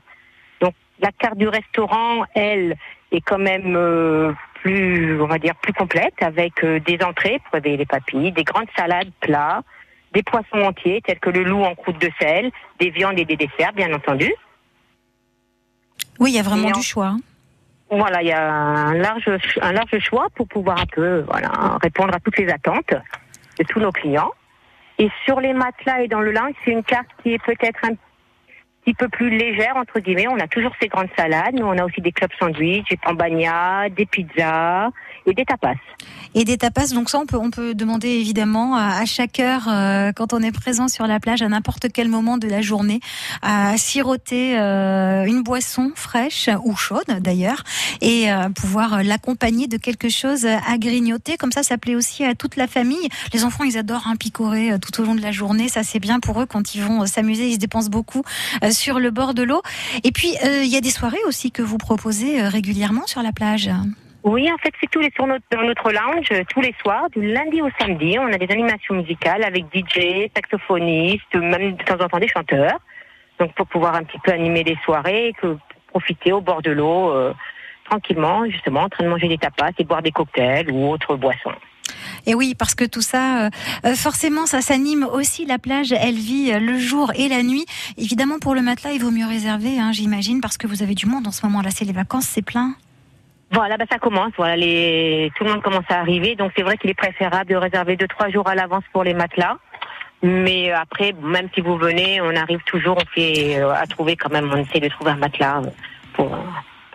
La 0.99 1.11
carte 1.11 1.37
du 1.37 1.47
restaurant, 1.47 2.23
elle, 2.33 2.75
est 3.11 3.21
quand 3.21 3.37
même 3.37 3.75
euh, 3.75 4.31
plus, 4.55 5.21
on 5.21 5.27
va 5.27 5.37
dire, 5.37 5.55
plus 5.55 5.73
complète, 5.73 6.13
avec 6.21 6.63
euh, 6.63 6.79
des 6.79 6.97
entrées 7.03 7.39
pour 7.51 7.59
les 7.63 7.85
papilles, 7.85 8.31
des 8.31 8.43
grandes 8.43 8.67
salades, 8.75 9.11
plats, 9.21 9.61
des 10.13 10.23
poissons 10.23 10.59
entiers 10.61 11.01
tels 11.01 11.19
que 11.19 11.29
le 11.29 11.43
loup 11.43 11.63
en 11.63 11.75
croûte 11.75 11.99
de 12.01 12.09
sel, 12.19 12.51
des 12.79 12.89
viandes 12.89 13.19
et 13.19 13.25
des 13.25 13.35
desserts, 13.35 13.73
bien 13.73 13.93
entendu. 13.93 14.33
Oui, 16.19 16.31
il 16.31 16.35
y 16.35 16.39
a 16.39 16.43
vraiment 16.43 16.69
Et 16.69 16.73
en- 16.73 16.77
du 16.79 16.83
choix. 16.85 17.07
hein. 17.07 17.19
Voilà, 17.91 18.21
il 18.23 18.27
y 18.27 18.31
a 18.31 18.51
un 18.51 18.95
large, 18.95 19.29
un 19.61 19.71
large 19.71 19.99
choix 19.99 20.27
pour 20.35 20.47
pouvoir 20.47 20.79
un 20.81 20.85
peu 20.87 21.19
voilà, 21.29 21.77
répondre 21.83 22.15
à 22.15 22.19
toutes 22.19 22.37
les 22.37 22.49
attentes 22.49 22.93
de 23.59 23.63
tous 23.65 23.79
nos 23.79 23.91
clients. 23.91 24.31
Et 24.97 25.09
sur 25.25 25.39
les 25.39 25.53
matelas 25.53 26.01
et 26.01 26.07
dans 26.07 26.21
le 26.21 26.31
linge, 26.31 26.53
c'est 26.63 26.71
une 26.71 26.83
carte 26.83 27.07
qui 27.21 27.33
est 27.33 27.43
peut-être 27.43 27.79
un 27.83 27.93
petit 28.85 28.93
peu 28.93 29.09
plus 29.09 29.29
légère, 29.29 29.75
entre 29.75 29.99
guillemets. 29.99 30.27
On 30.27 30.39
a 30.39 30.47
toujours 30.47 30.71
ces 30.81 30.87
grandes 30.87 31.09
salades, 31.17 31.53
mais 31.53 31.63
on 31.63 31.77
a 31.77 31.83
aussi 31.83 32.01
des 32.01 32.11
clubs 32.11 32.31
sandwich, 32.39 32.85
des 32.89 32.97
pambagnas, 32.97 33.89
des 33.89 34.05
pizzas 34.05 34.89
et 35.25 35.33
des 35.33 35.45
tapas. 35.45 35.73
Et 36.35 36.43
des 36.43 36.57
tapas, 36.57 36.93
donc 36.93 37.09
ça 37.09 37.17
on 37.17 37.25
peut, 37.25 37.37
on 37.37 37.49
peut 37.49 37.73
demander 37.73 38.09
évidemment 38.09 38.75
à, 38.75 39.05
chaque 39.05 39.39
heure 39.39 39.67
euh, 39.69 40.11
quand 40.13 40.33
on 40.33 40.41
est 40.41 40.51
présent 40.51 40.87
sur 40.87 41.07
la 41.07 41.19
plage 41.19 41.41
à 41.41 41.47
n'importe 41.47 41.87
quel 41.93 42.09
moment 42.09 42.37
de 42.37 42.47
la 42.47 42.61
journée 42.61 42.99
à 43.41 43.77
siroter 43.77 44.59
euh, 44.59 45.25
une 45.25 45.43
boisson 45.43 45.91
fraîche 45.95 46.49
ou 46.63 46.75
chaude 46.75 47.19
d'ailleurs 47.21 47.63
et 48.01 48.31
euh, 48.31 48.49
pouvoir 48.49 49.03
l'accompagner 49.03 49.67
de 49.67 49.77
quelque 49.77 50.09
chose 50.09 50.45
à 50.45 50.77
grignoter. 50.77 51.37
Comme 51.37 51.51
ça, 51.51 51.63
ça 51.63 51.77
plaît 51.77 51.95
aussi 51.95 52.23
à 52.23 52.35
toute 52.35 52.55
la 52.55 52.67
famille. 52.67 53.09
Les 53.33 53.43
enfants, 53.43 53.63
ils 53.63 53.77
adorent 53.77 54.07
un 54.07 54.15
picorer 54.15 54.71
euh, 54.71 54.77
tout 54.77 55.01
au 55.01 55.05
long 55.05 55.15
de 55.15 55.21
la 55.21 55.31
journée. 55.31 55.69
Ça, 55.69 55.83
c'est 55.83 55.99
bien 55.99 56.19
pour 56.19 56.41
eux 56.41 56.45
quand 56.45 56.75
ils 56.75 56.81
vont 56.81 57.03
euh, 57.03 57.05
s'amuser. 57.05 57.47
Ils 57.47 57.55
se 57.55 57.59
dépensent 57.59 57.89
beaucoup 57.89 58.23
euh, 58.63 58.71
sur 58.75 58.99
le 58.99 59.11
bord 59.11 59.33
de 59.33 59.43
l'eau. 59.43 59.61
Et 60.03 60.11
puis, 60.11 60.35
euh, 60.45 60.63
il 60.63 60.71
y 60.71 60.77
a 60.77 60.81
des 60.81 60.89
soirées 60.89 61.23
aussi 61.27 61.51
que 61.51 61.61
vous 61.61 61.77
proposez 61.77 62.41
euh, 62.41 62.49
régulièrement 62.49 63.07
sur 63.07 63.21
la 63.21 63.31
plage. 63.31 63.69
Oui, 64.23 64.51
en 64.51 64.57
fait, 64.57 64.73
c'est 64.81 64.89
tous 64.89 64.99
les 64.99 65.11
sur 65.11 65.27
notre, 65.27 65.45
dans 65.51 65.61
notre 65.61 65.91
lounge, 65.91 66.29
tous 66.49 66.61
les 66.61 66.73
soirs, 66.81 67.09
du 67.11 67.31
lundi 67.31 67.61
au 67.61 67.69
samedi. 67.79 68.17
On 68.19 68.31
a 68.31 68.37
des 68.37 68.51
animations 68.51 68.95
musicales 68.95 69.43
avec 69.43 69.65
DJ, 69.73 70.29
saxophoniste, 70.35 71.35
même 71.35 71.75
de 71.75 71.83
temps 71.83 72.03
en 72.03 72.07
temps 72.07 72.19
des 72.19 72.27
chanteurs. 72.27 72.79
Donc, 73.39 73.53
pour 73.53 73.67
pouvoir 73.67 73.95
un 73.95 74.03
petit 74.03 74.17
peu 74.23 74.31
animer 74.31 74.63
les 74.63 74.77
soirées, 74.83 75.27
et 75.27 75.33
que 75.33 75.57
profiter 75.89 76.31
au 76.31 76.41
bord 76.41 76.61
de 76.61 76.71
l'eau, 76.71 77.11
euh, 77.11 77.33
tranquillement, 77.89 78.49
justement, 78.49 78.81
en 78.81 78.89
train 78.89 79.03
de 79.03 79.09
manger 79.09 79.27
des 79.27 79.37
tapas 79.37 79.71
et 79.77 79.83
boire 79.83 80.01
des 80.01 80.11
cocktails 80.11 80.71
ou 80.71 80.89
autres 80.89 81.15
boissons. 81.15 81.55
Et 82.25 82.35
oui, 82.35 82.55
parce 82.57 82.75
que 82.75 82.85
tout 82.85 83.01
ça, 83.01 83.45
euh, 83.45 83.49
euh, 83.85 83.95
forcément, 83.95 84.45
ça 84.45 84.61
s'anime 84.61 85.03
aussi. 85.03 85.45
La 85.45 85.59
plage, 85.59 85.91
elle 85.91 86.15
vit 86.15 86.51
euh, 86.51 86.59
le 86.59 86.77
jour 86.77 87.11
et 87.15 87.27
la 87.27 87.43
nuit. 87.43 87.65
Évidemment, 87.97 88.39
pour 88.39 88.55
le 88.55 88.61
matelas, 88.61 88.91
il 88.91 89.01
vaut 89.01 89.11
mieux 89.11 89.27
réserver, 89.27 89.79
hein, 89.79 89.91
j'imagine, 89.91 90.41
parce 90.41 90.57
que 90.57 90.67
vous 90.67 90.83
avez 90.83 90.95
du 90.95 91.05
monde 91.05 91.27
en 91.27 91.31
ce 91.31 91.45
moment-là. 91.45 91.69
C'est 91.71 91.85
les 91.85 91.93
vacances, 91.93 92.25
c'est 92.25 92.41
plein. 92.41 92.75
Voilà, 93.51 93.77
bah, 93.77 93.85
ça 93.89 93.99
commence. 93.99 94.31
Voilà, 94.37 94.55
tout 94.55 95.43
le 95.43 95.51
monde 95.51 95.61
commence 95.61 95.85
à 95.89 95.99
arriver. 95.99 96.35
Donc, 96.35 96.51
c'est 96.55 96.63
vrai 96.63 96.77
qu'il 96.77 96.89
est 96.89 96.95
préférable 96.95 97.49
de 97.49 97.55
réserver 97.55 97.95
deux, 97.95 98.07
trois 98.07 98.29
jours 98.29 98.47
à 98.47 98.55
l'avance 98.55 98.83
pour 98.91 99.03
les 99.03 99.13
matelas. 99.13 99.57
Mais 100.23 100.71
après, 100.71 101.13
même 101.21 101.49
si 101.53 101.61
vous 101.61 101.77
venez, 101.77 102.19
on 102.21 102.35
arrive 102.35 102.61
toujours, 102.65 102.97
on 102.97 103.13
fait 103.13 103.61
à 103.61 103.85
trouver 103.85 104.15
quand 104.15 104.31
même, 104.31 104.49
on 104.51 104.57
essaie 104.57 104.79
de 104.79 104.89
trouver 104.89 105.11
un 105.11 105.17
matelas 105.17 105.61
pour, 106.13 106.35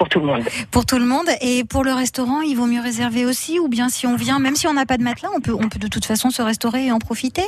pour 0.01 0.09
tout 0.09 0.21
le 0.21 0.27
monde. 0.27 0.43
Pour 0.71 0.87
tout 0.87 0.99
le 0.99 1.05
monde. 1.05 1.29
Et 1.43 1.63
pour 1.63 1.85
le 1.85 1.93
restaurant, 1.93 2.41
il 2.41 2.55
vaut 2.57 2.65
mieux 2.65 2.81
réserver 2.81 3.27
aussi. 3.27 3.61
Ou 3.61 3.69
bien 3.69 3.91
si 3.91 4.07
on 4.07 4.17
vient, 4.17 4.39
même 4.39 4.57
si 4.57 4.67
on 4.67 4.73
n'a 4.73 4.87
pas 4.87 4.97
de 4.97 5.03
matelas, 5.03 5.29
on 5.37 5.41
peut, 5.41 5.53
on 5.53 5.69
peut 5.69 5.79
de 5.79 5.89
toute 5.89 6.07
façon 6.07 6.31
se 6.31 6.41
restaurer 6.41 6.87
et 6.87 6.93
en 6.93 6.99
profiter? 6.99 7.45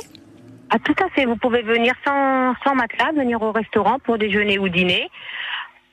Ah, 0.69 0.77
tout 0.77 0.95
à 1.03 1.09
fait. 1.09 1.25
Vous 1.25 1.35
pouvez 1.35 1.63
venir 1.63 1.95
sans, 2.05 2.53
sans 2.63 2.75
matelas, 2.75 3.11
venir 3.15 3.41
au 3.41 3.51
restaurant 3.51 3.97
pour 3.97 4.19
déjeuner 4.19 4.59
ou 4.59 4.69
dîner, 4.69 5.09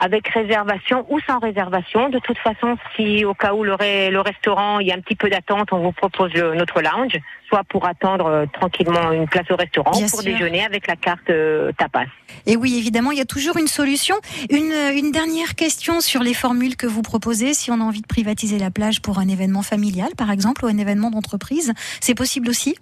avec 0.01 0.27
réservation 0.29 1.05
ou 1.11 1.21
sans 1.27 1.39
réservation. 1.39 2.09
De 2.09 2.19
toute 2.19 2.39
façon, 2.39 2.77
si 2.97 3.25
au 3.25 3.35
cas 3.35 3.53
où 3.55 3.63
le, 3.65 3.75
re- 3.75 4.09
le 4.11 4.21
restaurant, 4.21 4.79
il 4.81 4.87
y 4.89 4.93
a 4.93 4.95
un 4.97 5.01
petit 5.01 5.15
peu 5.15 5.29
d'attente, 5.29 5.73
on 5.73 5.79
vous 5.81 5.93
propose 5.93 6.33
le- 6.33 6.55
notre 6.55 6.81
lounge, 6.81 7.19
soit 7.49 7.63
pour 7.69 7.87
attendre 7.87 8.27
euh, 8.27 8.47
tranquillement 8.53 9.13
une 9.13 9.29
place 9.29 9.51
au 9.51 9.57
restaurant, 9.57 9.91
Bien 9.93 10.09
pour 10.09 10.23
sûr. 10.23 10.33
déjeuner 10.33 10.65
avec 10.65 10.87
la 10.87 10.97
carte 10.97 11.29
euh, 11.31 11.71
tapas. 11.77 12.05
Et 12.47 12.57
oui, 12.57 12.77
évidemment, 12.79 13.13
il 13.13 13.19
y 13.19 13.21
a 13.21 13.27
toujours 13.27 13.57
une 13.59 13.67
solution. 13.67 14.17
Une, 14.51 14.73
une 14.95 15.11
dernière 15.13 15.55
question 15.55 16.01
sur 16.01 16.23
les 16.23 16.35
formules 16.35 16.77
que 16.77 16.87
vous 16.87 17.03
proposez. 17.03 17.53
Si 17.55 17.71
on 17.71 17.75
a 17.81 17.85
envie 17.85 18.01
de 18.03 18.07
privatiser 18.07 18.59
la 18.59 18.71
plage 18.71 19.03
pour 19.03 19.19
un 19.19 19.29
événement 19.29 19.63
familial, 19.63 20.11
par 20.17 20.31
exemple, 20.31 20.65
ou 20.65 20.69
un 20.69 20.79
événement 20.79 21.11
d'entreprise, 21.11 21.73
c'est 22.01 22.15
possible 22.15 22.49
aussi? 22.49 22.77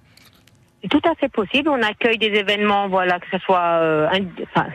Tout 0.91 1.03
à 1.05 1.15
fait 1.15 1.29
possible. 1.29 1.69
On 1.69 1.83
accueille 1.83 2.19
des 2.19 2.27
événements, 2.27 2.89
voilà, 2.89 3.19
que 3.19 3.27
ce 3.31 3.39
soit 3.39 3.81
euh, 3.81 4.09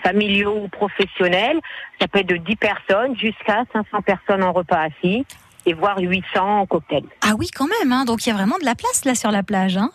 familiaux 0.03 0.63
ou 0.63 0.67
professionnels. 0.67 1.59
Ça 1.99 2.07
peut 2.07 2.19
être 2.19 2.27
de 2.27 2.37
10 2.37 2.55
personnes 2.55 3.17
jusqu'à 3.17 3.63
500 3.73 4.01
personnes 4.01 4.43
en 4.43 4.51
repas 4.51 4.81
assis 4.81 5.25
et 5.65 5.73
voire 5.73 5.97
800 5.99 6.61
en 6.61 6.65
cocktail. 6.65 7.03
Ah 7.21 7.33
oui, 7.37 7.49
quand 7.55 7.67
même. 7.67 7.91
Hein. 7.91 8.05
Donc 8.05 8.25
il 8.25 8.29
y 8.29 8.31
a 8.31 8.35
vraiment 8.35 8.57
de 8.59 8.65
la 8.65 8.75
place 8.75 9.05
là 9.05 9.15
sur 9.15 9.31
la 9.31 9.43
plage. 9.43 9.77
Hein. 9.77 9.91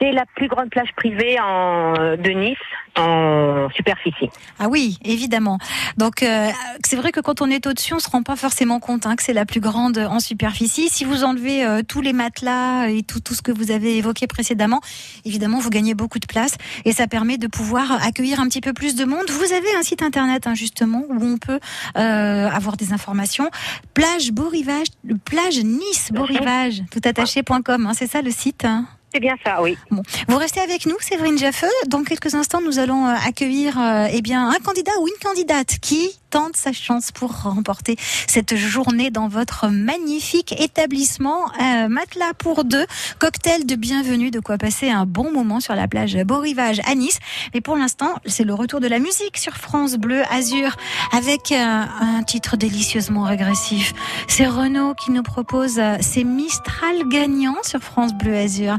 C'est 0.00 0.12
la 0.12 0.24
plus 0.34 0.48
grande 0.48 0.70
plage 0.70 0.92
privée 0.96 1.38
en, 1.40 1.92
de 2.16 2.30
Nice 2.30 2.58
en 2.96 3.68
superficie. 3.74 4.28
Ah 4.58 4.68
oui, 4.68 4.98
évidemment. 5.04 5.58
Donc 5.96 6.22
euh, 6.22 6.48
c'est 6.84 6.96
vrai 6.96 7.12
que 7.12 7.20
quand 7.20 7.42
on 7.42 7.50
est 7.50 7.66
au-dessus, 7.66 7.94
on 7.94 7.98
se 7.98 8.08
rend 8.08 8.22
pas 8.22 8.36
forcément 8.36 8.80
compte 8.80 9.06
hein, 9.06 9.16
que 9.16 9.22
c'est 9.22 9.32
la 9.32 9.46
plus 9.46 9.60
grande 9.60 9.98
en 9.98 10.20
superficie. 10.20 10.88
Si 10.88 11.04
vous 11.04 11.24
enlevez 11.24 11.64
euh, 11.64 11.82
tous 11.86 12.00
les 12.00 12.12
matelas 12.12 12.88
et 12.88 13.02
tout, 13.02 13.20
tout 13.20 13.34
ce 13.34 13.42
que 13.42 13.52
vous 13.52 13.70
avez 13.70 13.96
évoqué 13.96 14.26
précédemment, 14.26 14.80
évidemment, 15.24 15.58
vous 15.58 15.70
gagnez 15.70 15.94
beaucoup 15.94 16.18
de 16.18 16.26
place 16.26 16.56
et 16.84 16.92
ça 16.92 17.06
permet 17.06 17.38
de 17.38 17.46
pouvoir 17.46 18.04
accueillir 18.04 18.40
un 18.40 18.46
petit 18.46 18.60
peu 18.60 18.72
plus 18.72 18.94
de 18.94 19.04
monde. 19.04 19.28
Vous 19.30 19.52
avez 19.52 19.74
un 19.78 19.82
site 19.82 20.02
internet 20.02 20.46
hein, 20.46 20.54
justement 20.54 21.02
où 21.08 21.24
on 21.24 21.38
peut 21.38 21.60
euh, 21.96 22.48
avoir 22.48 22.76
des 22.76 22.92
informations. 22.92 23.50
Plage 23.92 24.32
Beau 24.32 24.48
Rivage, 24.48 24.86
plage 25.24 25.58
Nice 25.58 26.10
Beau 26.12 26.24
Rivage, 26.24 26.82
toutattaché.com, 26.90 27.86
hein, 27.86 27.92
c'est 27.94 28.06
ça 28.06 28.22
le 28.22 28.30
site 28.30 28.64
hein? 28.64 28.86
C'est 29.14 29.20
bien 29.20 29.36
ça, 29.46 29.62
oui. 29.62 29.78
Bon, 29.92 30.02
vous 30.26 30.38
restez 30.38 30.58
avec 30.58 30.86
nous, 30.86 30.96
Séverine 30.98 31.38
Jaffeux. 31.38 31.68
Dans 31.86 32.02
quelques 32.02 32.34
instants, 32.34 32.60
nous 32.60 32.80
allons 32.80 33.06
euh, 33.06 33.14
accueillir 33.24 33.78
euh, 33.78 34.08
eh 34.12 34.20
bien 34.22 34.48
un 34.48 34.58
candidat 34.58 34.90
ou 35.00 35.06
une 35.06 35.22
candidate 35.22 35.78
qui 35.80 36.18
tente 36.34 36.56
sa 36.56 36.72
chance 36.72 37.12
pour 37.12 37.42
remporter 37.42 37.94
cette 38.26 38.56
journée 38.56 39.12
dans 39.12 39.28
votre 39.28 39.68
magnifique 39.68 40.52
établissement. 40.60 41.44
Euh, 41.62 41.86
matelas 41.86 42.34
pour 42.36 42.64
deux, 42.64 42.86
cocktail 43.20 43.66
de 43.66 43.76
bienvenue, 43.76 44.32
de 44.32 44.40
quoi 44.40 44.58
passer 44.58 44.90
un 44.90 45.06
bon 45.06 45.30
moment 45.30 45.60
sur 45.60 45.76
la 45.76 45.86
plage 45.86 46.16
Beau 46.24 46.40
Rivage 46.40 46.80
à 46.86 46.96
Nice. 46.96 47.20
Mais 47.54 47.60
pour 47.60 47.76
l'instant, 47.76 48.16
c'est 48.26 48.42
le 48.42 48.52
retour 48.52 48.80
de 48.80 48.88
la 48.88 48.98
musique 48.98 49.38
sur 49.38 49.52
France 49.52 49.94
Bleu 49.94 50.24
Azur 50.28 50.74
avec 51.12 51.52
euh, 51.52 51.84
un 52.00 52.24
titre 52.24 52.56
délicieusement 52.56 53.22
régressif. 53.22 53.94
C'est 54.26 54.48
Renaud 54.48 54.94
qui 54.94 55.12
nous 55.12 55.22
propose 55.22 55.78
euh, 55.78 55.98
ces 56.00 56.24
Mistral 56.24 57.08
gagnants 57.10 57.62
sur 57.62 57.78
France 57.78 58.12
Bleu 58.12 58.36
Azur. 58.36 58.76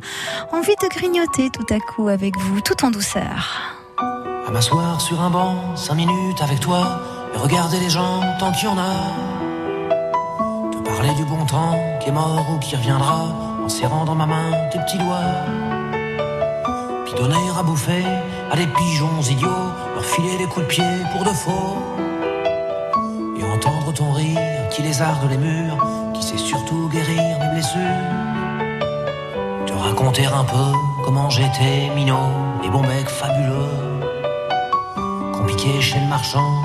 Envie 0.51 0.75
de 0.81 0.89
grignoter 0.89 1.51
tout 1.51 1.73
à 1.73 1.79
coup 1.79 2.09
avec 2.09 2.37
vous, 2.37 2.59
tout 2.59 2.83
en 2.83 2.91
douceur. 2.91 3.61
À 4.45 4.51
m'asseoir 4.51 4.99
sur 4.99 5.21
un 5.21 5.29
banc, 5.29 5.77
cinq 5.77 5.95
minutes 5.95 6.41
avec 6.41 6.59
toi, 6.59 7.14
regarder 7.37 7.79
les 7.79 7.89
gens 7.89 8.21
tant 8.39 8.51
qu'il 8.51 8.67
y 8.67 8.71
en 8.71 8.77
a. 8.77 8.93
Te 10.71 10.77
parler 10.89 11.13
du 11.15 11.25
bon 11.25 11.45
temps 11.45 11.77
qui 11.99 12.09
est 12.09 12.11
mort 12.11 12.45
ou 12.53 12.59
qui 12.59 12.75
reviendra, 12.75 13.27
en 13.63 13.69
serrant 13.69 14.05
dans 14.05 14.15
ma 14.15 14.25
main 14.25 14.51
tes 14.71 14.79
petits 14.79 14.97
doigts. 14.97 15.31
Puis 17.05 17.13
donner 17.15 17.49
à 17.57 17.63
bouffer 17.63 18.05
à 18.51 18.55
des 18.55 18.67
pigeons 18.67 19.21
idiots, 19.29 19.49
leur 19.93 20.05
filer 20.05 20.37
des 20.37 20.45
coups 20.45 20.65
de 20.65 20.69
pied 20.69 20.91
pour 21.11 21.23
de 21.23 21.29
faux. 21.29 21.77
Et 23.37 23.43
entendre 23.43 23.91
ton 23.93 24.11
rire 24.11 24.39
qui 24.71 24.81
lézarde 24.81 25.29
les 25.29 25.37
murs, 25.37 25.77
qui 26.13 26.23
sait 26.23 26.37
surtout 26.37 26.89
guérir 26.89 27.39
mes 27.39 27.49
blessures. 27.53 27.79
Te 29.65 29.73
raconter 29.73 30.25
un 30.25 30.43
peu 30.43 30.77
comment 31.03 31.29
j'étais 31.29 31.89
minot, 31.95 32.29
et 32.63 32.69
bon 32.69 32.81
mec 32.81 33.07
fabuleux. 33.09 33.69
Compliqué 35.33 35.81
chez 35.81 35.99
le 35.99 36.07
marchand, 36.07 36.64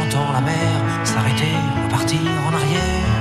entend 0.11 0.31
la 0.33 0.41
mer 0.41 0.71
s'arrêter, 1.03 1.55
repartir 1.85 2.19
en 2.47 2.53
arrière. 2.53 3.11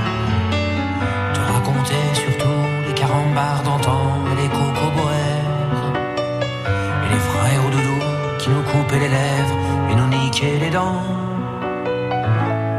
Te 1.35 1.41
raconter 1.53 2.03
surtout 2.15 2.61
les 2.87 2.95
carambars 2.95 3.63
d'antan 3.63 4.03
et 4.33 4.43
les 4.43 4.49
cocoboères 4.49 5.85
et 7.05 7.09
les 7.13 7.21
frères 7.31 7.71
doudou 7.71 7.99
qui 8.39 8.49
nous 8.51 8.63
coupaient 8.63 8.99
les 8.99 9.09
lèvres 9.09 9.57
et 9.91 9.95
nous 9.95 10.09
niquaient 10.09 10.59
les 10.59 10.71
dents 10.71 11.03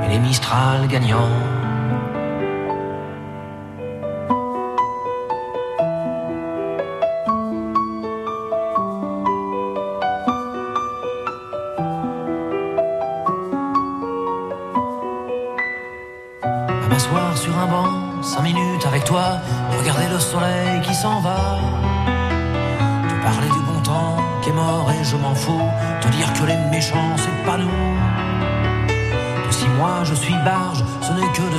et 0.04 0.10
les 0.10 0.20
Mistral 0.20 0.88
gagnants. 0.88 1.61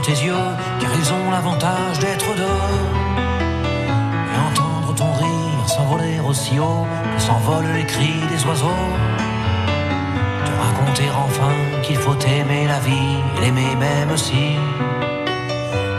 Tes 0.03 0.13
yeux, 0.13 0.49
car 0.81 0.91
ils 1.01 1.13
ont 1.13 1.31
l'avantage 1.31 1.99
d'être 2.01 2.35
deux. 2.35 2.61
Et 4.33 4.39
entendre 4.51 4.95
ton 4.95 5.13
rire 5.13 5.69
s'envoler 5.69 6.19
aussi 6.29 6.59
haut 6.59 6.87
que 7.15 7.23
s'envolent 7.23 7.73
les 7.75 7.85
cris 7.85 8.21
des 8.33 8.45
oiseaux. 8.47 8.85
Te 10.47 10.53
raconter 10.67 11.09
enfin 11.25 11.55
qu'il 11.83 11.97
faut 11.97 12.19
aimer 12.19 12.67
la 12.67 12.81
vie 12.81 13.17
et 13.37 13.41
l'aimer 13.43 13.75
même 13.79 14.17
si. 14.17 14.57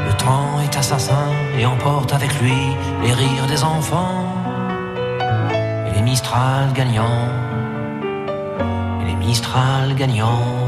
Le 0.07 0.13
temps 0.17 0.59
est 0.61 0.75
assassin 0.77 1.29
et 1.57 1.65
emporte 1.65 2.13
avec 2.13 2.31
lui 2.41 2.61
les 3.03 3.13
rires 3.13 3.47
des 3.47 3.63
enfants 3.63 4.25
et 5.87 5.95
les 5.95 6.01
Mistral 6.01 6.73
gagnants 6.73 7.29
et 9.01 9.05
les 9.05 9.15
Mistral 9.15 9.95
gagnants. 9.95 10.62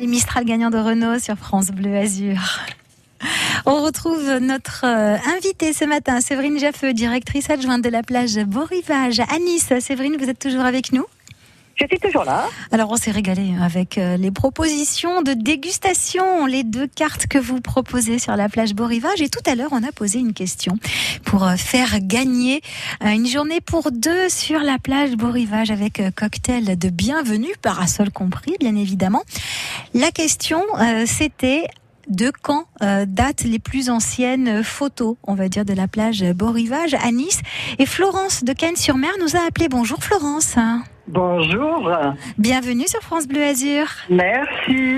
Les 0.00 0.06
Mistral 0.06 0.44
gagnants 0.44 0.70
de 0.70 0.78
Renault 0.78 1.18
sur 1.18 1.36
France 1.36 1.70
Bleu 1.70 1.96
Azur. 1.96 2.38
On 3.66 3.82
retrouve 3.82 4.38
notre 4.40 4.84
euh, 4.84 5.16
invitée 5.36 5.72
ce 5.72 5.84
matin, 5.84 6.20
Séverine 6.20 6.56
Jaffeux, 6.56 6.92
directrice 6.92 7.50
adjointe 7.50 7.82
de 7.82 7.88
la 7.88 8.04
plage 8.04 8.36
Beau 8.44 8.64
Rivage 8.64 9.18
à 9.18 9.38
Nice. 9.40 9.72
Séverine, 9.80 10.16
vous 10.16 10.30
êtes 10.30 10.38
toujours 10.38 10.64
avec 10.64 10.92
nous? 10.92 11.04
Je 11.80 11.86
suis 11.86 11.98
toujours 11.98 12.24
là. 12.24 12.48
Alors 12.72 12.90
on 12.90 12.96
s'est 12.96 13.10
régalé 13.10 13.54
avec 13.62 13.98
euh, 13.98 14.16
les 14.16 14.30
propositions 14.30 15.22
de 15.22 15.32
dégustation, 15.32 16.46
les 16.46 16.64
deux 16.64 16.88
cartes 16.88 17.26
que 17.28 17.38
vous 17.38 17.60
proposez 17.60 18.18
sur 18.18 18.34
la 18.34 18.48
plage 18.48 18.74
Beau 18.74 18.86
Rivage. 18.86 19.20
Et 19.20 19.28
tout 19.28 19.42
à 19.46 19.54
l'heure, 19.54 19.70
on 19.72 19.84
a 19.84 19.92
posé 19.92 20.18
une 20.18 20.32
question 20.32 20.76
pour 21.24 21.44
euh, 21.44 21.56
faire 21.56 22.00
gagner 22.00 22.62
euh, 23.04 23.10
une 23.10 23.26
journée 23.26 23.60
pour 23.60 23.92
deux 23.92 24.28
sur 24.28 24.58
la 24.58 24.78
plage 24.78 25.12
Beau 25.12 25.30
Rivage 25.30 25.70
avec 25.70 26.02
cocktail 26.16 26.76
de 26.76 26.88
bienvenue, 26.88 27.52
parasol 27.62 28.10
compris, 28.10 28.56
bien 28.58 28.74
évidemment. 28.74 29.22
La 29.94 30.10
question, 30.10 30.62
c'était 31.06 31.66
de 32.08 32.32
quand 32.42 32.66
euh, 32.82 33.04
datent 33.06 33.44
les 33.44 33.58
plus 33.58 33.90
anciennes 33.90 34.62
photos, 34.64 35.16
on 35.24 35.34
va 35.34 35.48
dire, 35.48 35.64
de 35.64 35.74
la 35.74 35.88
plage 35.88 36.24
Beau 36.32 36.50
Rivage 36.50 36.94
à 36.94 37.12
Nice. 37.12 37.40
Et 37.78 37.86
Florence 37.86 38.44
de 38.44 38.52
Cannes-sur-Mer 38.52 39.12
nous 39.20 39.36
a 39.36 39.40
appelé. 39.46 39.68
Bonjour 39.68 40.02
Florence. 40.02 40.56
Bonjour. 41.08 41.90
Bienvenue 42.36 42.86
sur 42.86 43.00
France 43.00 43.26
Bleu 43.26 43.42
Azur. 43.42 43.86
Merci. 44.10 44.96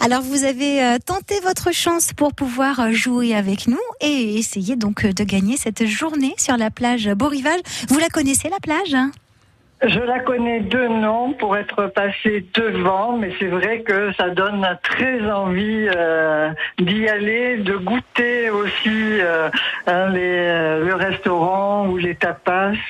Alors 0.00 0.20
vous 0.20 0.42
avez 0.42 0.82
euh, 0.82 0.98
tenté 0.98 1.38
votre 1.40 1.72
chance 1.72 2.12
pour 2.12 2.34
pouvoir 2.34 2.80
euh, 2.80 2.90
jouer 2.90 3.32
avec 3.32 3.68
nous 3.68 3.78
et 4.00 4.38
essayer 4.38 4.74
donc 4.74 5.04
euh, 5.04 5.12
de 5.12 5.22
gagner 5.22 5.56
cette 5.56 5.86
journée 5.86 6.34
sur 6.36 6.56
la 6.56 6.70
plage 6.70 7.08
Beau 7.14 7.28
Rivage. 7.28 7.60
Vous 7.88 8.00
la 8.00 8.08
connaissez 8.08 8.48
la 8.48 8.58
plage 8.58 8.92
hein? 8.92 9.12
Je 9.84 9.98
la 9.98 10.20
connais 10.20 10.60
de 10.60 10.86
nom 10.86 11.32
pour 11.32 11.56
être 11.56 11.88
passée 11.88 12.46
devant, 12.54 13.16
mais 13.16 13.32
c'est 13.40 13.48
vrai 13.48 13.80
que 13.80 14.12
ça 14.12 14.28
donne 14.30 14.64
très 14.84 15.28
envie 15.28 15.88
euh, 15.96 16.50
d'y 16.78 17.08
aller, 17.08 17.56
de 17.56 17.74
goûter 17.74 18.48
aussi 18.50 18.86
euh, 18.86 19.50
hein, 19.88 20.10
les, 20.10 20.84
le 20.84 20.94
restaurant 20.94 21.88
ou 21.88 21.96
les 21.96 22.14
tapas. 22.14 22.74